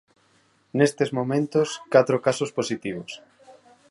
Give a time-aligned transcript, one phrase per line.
[0.77, 3.11] Nestes momentos catro casos positivos.